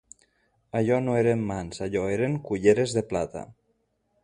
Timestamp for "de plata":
2.99-3.47